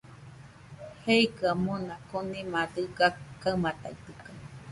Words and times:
Jeikɨaɨ 1.03 1.55
mona, 1.65 1.93
konima 2.09 2.61
dɨga 2.73 3.07
kaɨmaitaitɨkaɨ 3.41 4.33